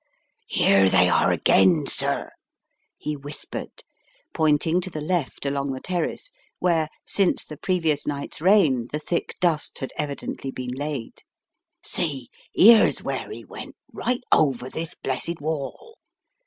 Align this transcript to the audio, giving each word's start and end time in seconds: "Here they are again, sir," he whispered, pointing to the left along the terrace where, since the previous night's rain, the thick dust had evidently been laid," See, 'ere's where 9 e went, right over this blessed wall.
"Here 0.47 0.89
they 0.89 1.09
are 1.09 1.31
again, 1.31 1.85
sir," 1.85 2.31
he 2.97 3.15
whispered, 3.15 3.83
pointing 4.33 4.81
to 4.81 4.89
the 4.89 4.99
left 4.99 5.45
along 5.45 5.73
the 5.73 5.79
terrace 5.79 6.31
where, 6.57 6.89
since 7.05 7.45
the 7.45 7.55
previous 7.55 8.07
night's 8.07 8.41
rain, 8.41 8.87
the 8.91 8.97
thick 8.97 9.35
dust 9.39 9.77
had 9.77 9.93
evidently 9.99 10.49
been 10.49 10.71
laid," 10.71 11.21
See, 11.83 12.29
'ere's 12.57 13.03
where 13.03 13.25
9 13.27 13.33
e 13.35 13.45
went, 13.45 13.75
right 13.93 14.23
over 14.31 14.71
this 14.71 14.95
blessed 14.95 15.39
wall. 15.39 15.99